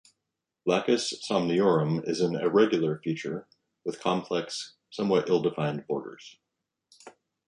[0.65, 3.47] Lacus Somniorum is an irregular feature
[3.85, 6.39] with complex, somewhat ill-defined borders.